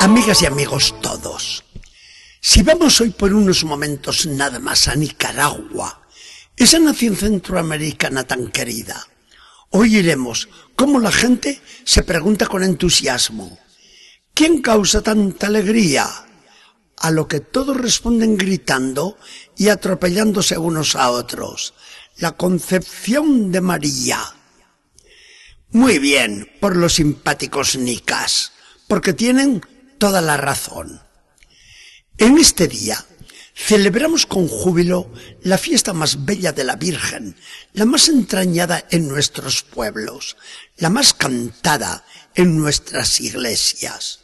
[0.00, 1.64] Amigas y amigos todos,
[2.40, 6.06] si vamos hoy por unos momentos nada más a Nicaragua,
[6.56, 9.08] esa nación centroamericana tan querida,
[9.70, 13.58] oiremos cómo la gente se pregunta con entusiasmo,
[14.34, 16.08] ¿quién causa tanta alegría?
[16.96, 19.18] A lo que todos responden gritando
[19.56, 21.74] y atropellándose unos a otros.
[22.18, 24.20] La concepción de María.
[25.70, 28.52] Muy bien, por los simpáticos nicas,
[28.86, 29.60] porque tienen
[29.98, 31.02] toda la razón.
[32.16, 33.04] En este día
[33.54, 35.12] celebramos con júbilo
[35.42, 37.36] la fiesta más bella de la Virgen,
[37.72, 40.36] la más entrañada en nuestros pueblos,
[40.76, 44.20] la más cantada en nuestras iglesias.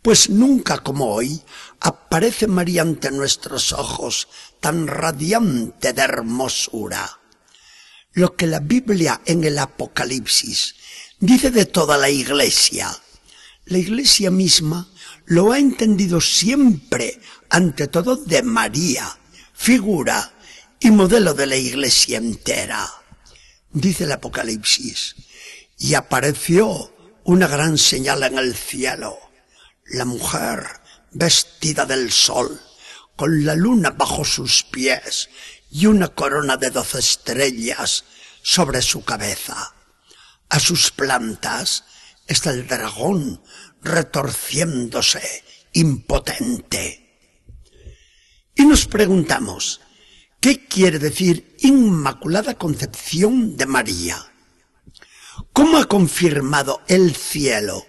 [0.00, 1.42] Pues nunca como hoy
[1.80, 4.28] aparece María ante nuestros ojos
[4.60, 7.18] tan radiante de hermosura.
[8.12, 10.76] Lo que la Biblia en el Apocalipsis
[11.18, 12.96] dice de toda la iglesia,
[13.66, 14.88] la iglesia misma
[15.28, 19.18] lo ha entendido siempre, ante todo, de María,
[19.52, 20.32] figura
[20.80, 22.88] y modelo de la iglesia entera.
[23.70, 25.16] Dice el Apocalipsis,
[25.76, 29.18] y apareció una gran señal en el cielo,
[29.90, 30.66] la mujer
[31.12, 32.60] vestida del sol,
[33.14, 35.28] con la luna bajo sus pies
[35.70, 38.04] y una corona de doce estrellas
[38.42, 39.74] sobre su cabeza.
[40.48, 41.84] A sus plantas
[42.26, 43.42] está el dragón
[43.82, 47.08] retorciéndose, impotente.
[48.54, 49.80] Y nos preguntamos,
[50.40, 54.18] ¿qué quiere decir Inmaculada Concepción de María?
[55.52, 57.86] ¿Cómo ha confirmado el cielo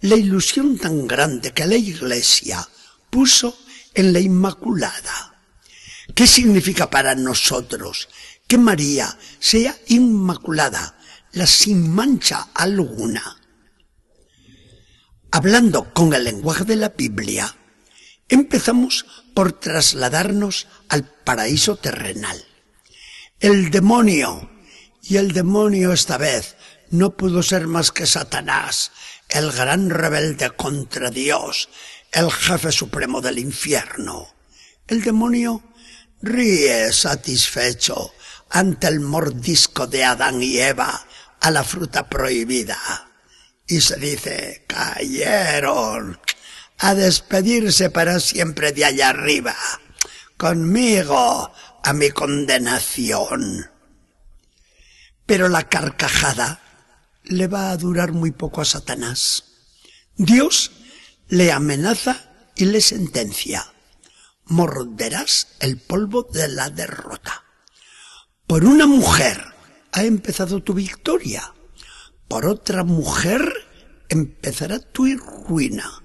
[0.00, 2.66] la ilusión tan grande que la Iglesia
[3.10, 3.58] puso
[3.94, 5.42] en la Inmaculada?
[6.14, 8.08] ¿Qué significa para nosotros
[8.46, 10.98] que María sea Inmaculada,
[11.32, 13.36] la sin mancha alguna?
[15.30, 17.54] Hablando con el lenguaje de la Biblia,
[18.30, 22.42] empezamos por trasladarnos al paraíso terrenal.
[23.38, 24.50] El demonio,
[25.02, 26.56] y el demonio esta vez
[26.90, 28.90] no pudo ser más que Satanás,
[29.28, 31.68] el gran rebelde contra Dios,
[32.10, 34.34] el jefe supremo del infierno.
[34.86, 35.62] El demonio
[36.22, 38.14] ríe satisfecho
[38.48, 41.06] ante el mordisco de Adán y Eva
[41.38, 43.07] a la fruta prohibida
[43.68, 46.18] y se dice, cayeron
[46.78, 49.54] a despedirse para siempre de allá arriba,
[50.38, 51.52] conmigo
[51.84, 53.70] a mi condenación.
[55.26, 56.62] Pero la carcajada
[57.24, 59.44] le va a durar muy poco a Satanás.
[60.16, 60.72] Dios
[61.28, 63.70] le amenaza y le sentencia.
[64.46, 67.44] Morderás el polvo de la derrota.
[68.46, 69.44] Por una mujer
[69.92, 71.52] ha empezado tu victoria
[72.28, 73.52] por otra mujer
[74.08, 76.02] empezará tu ruina,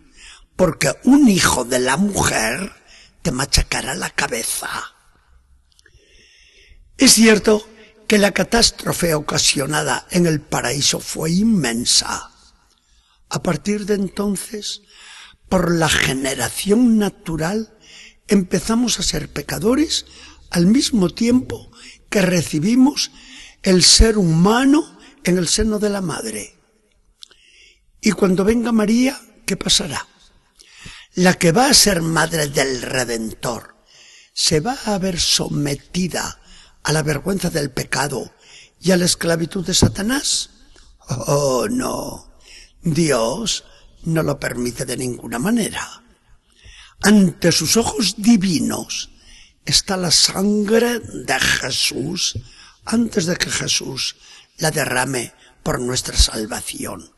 [0.56, 2.74] porque un hijo de la mujer
[3.22, 4.70] te machacará la cabeza.
[6.98, 7.68] Es cierto
[8.08, 12.32] que la catástrofe ocasionada en el paraíso fue inmensa.
[13.30, 14.82] A partir de entonces,
[15.50, 17.78] por la generación natural,
[18.28, 20.06] empezamos a ser pecadores
[20.50, 21.72] al mismo tiempo
[22.10, 23.12] que recibimos
[23.64, 26.60] el ser humano en el seno de la madre.
[28.06, 30.06] Y cuando venga María, ¿qué pasará?
[31.16, 33.78] La que va a ser madre del Redentor
[34.34, 36.42] se va a ver sometida
[36.84, 38.34] a la vergüenza del pecado
[38.82, 40.50] y a la esclavitud de Satanás.
[41.08, 42.34] Oh, no.
[42.82, 43.64] Dios
[44.04, 46.04] no lo permite de ninguna manera.
[47.04, 49.12] Ante sus ojos divinos
[49.64, 52.38] está la sangre de Jesús
[52.84, 54.18] antes de que Jesús
[54.58, 55.34] la derrame
[55.64, 57.13] por nuestra salvación.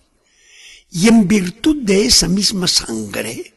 [0.89, 3.53] Y en virtud de esa misma sangre,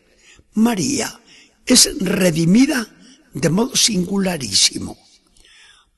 [0.54, 1.20] María
[1.64, 2.86] es redimida
[3.34, 4.98] de modo singularísimo,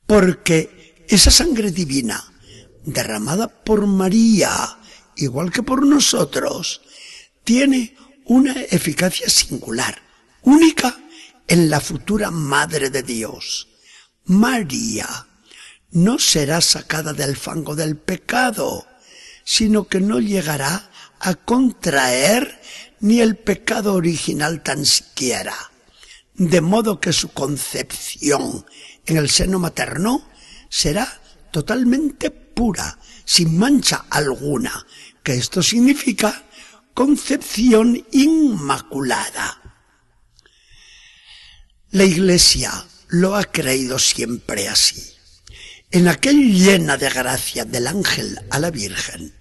[0.07, 2.23] porque esa sangre divina,
[2.85, 4.79] derramada por María,
[5.17, 6.83] igual que por nosotros,
[7.45, 10.03] tiene una eficacia singular,
[10.43, 10.99] única
[11.47, 13.69] en la futura Madre de Dios.
[14.25, 15.27] María
[15.93, 18.87] no será sacada del fango del pecado,
[19.45, 20.90] sino que no llegará
[21.21, 22.61] a contraer
[23.01, 25.55] ni el pecado original tan siquiera,
[26.35, 28.67] de modo que su concepción
[29.07, 30.29] en el seno materno
[30.69, 31.21] será
[31.51, 34.87] totalmente pura, sin mancha alguna,
[35.23, 36.45] que esto significa
[36.95, 39.61] concepción inmaculada.
[41.91, 42.73] La Iglesia
[43.09, 45.15] lo ha creído siempre así.
[45.91, 49.35] En aquel llena de gracia del ángel a la Virgen,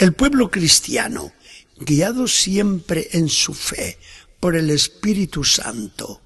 [0.00, 1.30] el pueblo cristiano
[1.76, 3.98] guiado siempre en su fe
[4.40, 6.22] por el Espíritu Santo,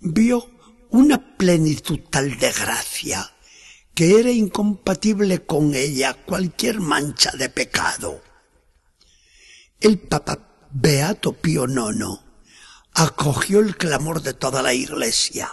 [0.00, 0.50] vio
[0.88, 3.30] una plenitud tal de gracia
[3.94, 8.22] que era incompatible con ella cualquier mancha de pecado.
[9.78, 12.18] El Papa Beato Pío IX
[12.94, 15.50] acogió el clamor de toda la Iglesia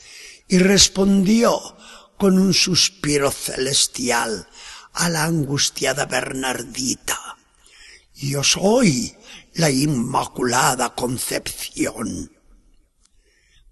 [0.50, 1.78] y respondió
[2.18, 4.50] con un suspiro celestial
[4.92, 7.23] a la angustiada Bernardita.
[8.16, 9.16] Yo soy
[9.56, 12.32] la Inmaculada Concepción.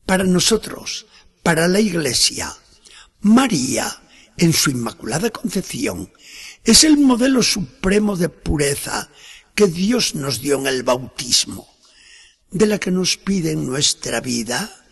[0.05, 1.05] Para nosotros,
[1.43, 2.55] para la Iglesia,
[3.21, 4.01] María,
[4.37, 6.11] en su Inmaculada Concepción,
[6.63, 9.09] es el modelo supremo de pureza
[9.53, 11.67] que Dios nos dio en el bautismo,
[12.49, 14.85] de la que nos pide en nuestra vida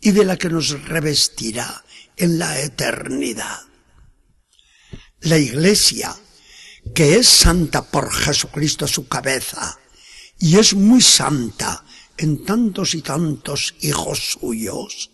[0.00, 1.84] y de la que nos revestirá
[2.16, 3.60] en la eternidad.
[5.20, 6.14] La Iglesia,
[6.94, 9.78] que es santa por Jesucristo su cabeza,
[10.38, 11.84] y es muy santa
[12.16, 15.10] en tantos y tantos hijos suyos,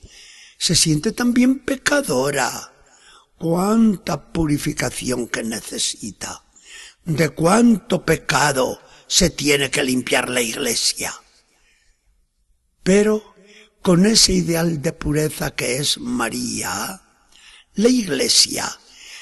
[0.59, 2.73] se siente también pecadora.
[3.39, 6.45] Cuánta purificación que necesita.
[7.05, 11.15] De cuánto pecado se tiene que limpiar la iglesia.
[12.83, 13.35] Pero
[13.81, 17.01] con ese ideal de pureza que es María,
[17.75, 18.69] la iglesia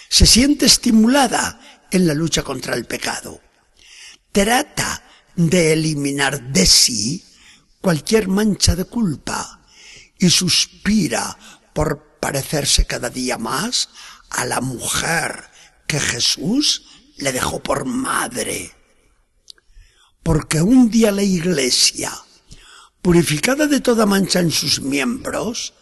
[0.09, 3.41] se siente estimulada en la lucha contra el pecado.
[4.33, 5.03] Trata
[5.35, 7.25] de eliminar de sí
[7.81, 9.61] cualquier mancha de culpa
[10.19, 11.39] y suspira
[11.73, 13.89] por parecerse cada día más
[14.31, 15.51] a la mujer
[15.87, 16.85] que Jesús
[17.19, 18.75] le dejó por madre.
[20.23, 22.13] Porque un día la iglesia,
[23.01, 25.75] purificada de toda mancha en sus miembros,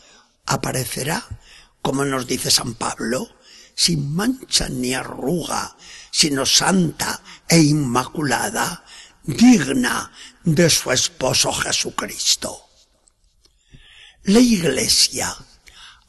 [0.45, 1.41] aparecerá,
[1.81, 3.29] como nos dice San Pablo,
[3.75, 5.77] sin mancha ni arruga,
[6.11, 8.85] sino santa e inmaculada,
[9.23, 10.13] digna
[10.45, 12.69] de su esposo Jesucristo.
[14.25, 15.35] La Iglesia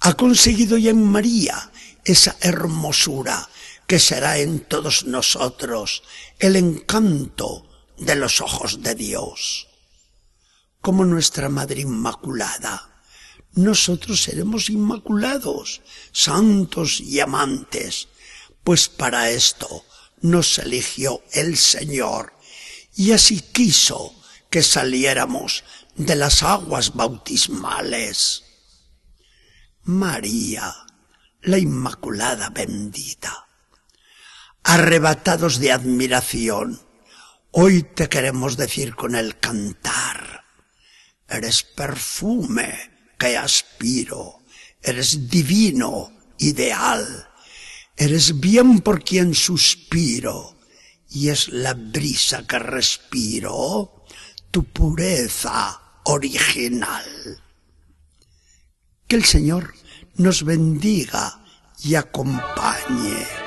[0.01, 1.71] ha conseguido ya en María
[2.03, 3.49] esa hermosura
[3.87, 6.03] que será en todos nosotros
[6.39, 7.67] el encanto
[7.97, 9.67] de los ojos de Dios.
[10.81, 12.94] Como nuestra Madre Inmaculada,
[13.55, 15.81] nosotros seremos inmaculados,
[16.11, 18.09] santos y amantes,
[18.63, 19.85] pues para esto
[20.21, 22.33] nos eligió el Señor
[22.95, 24.13] y así quiso
[24.49, 25.63] que saliéramos
[25.95, 28.43] de las aguas bautismales.
[29.83, 30.73] María,
[31.41, 33.47] la Inmaculada bendita.
[34.63, 36.81] Arrebatados de admiración,
[37.51, 40.43] hoy te queremos decir con el cantar,
[41.29, 44.39] eres perfume que aspiro,
[44.81, 47.29] eres divino, ideal,
[47.95, 50.57] eres bien por quien suspiro,
[51.09, 54.05] y es la brisa que respiro,
[54.51, 57.41] tu pureza original.
[59.07, 59.73] Que el Señor
[60.15, 61.41] nos bendiga
[61.83, 63.44] y acompañe.